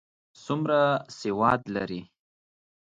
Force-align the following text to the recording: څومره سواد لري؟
څومره 0.43 0.79
سواد 1.19 1.61
لري؟ 1.75 2.01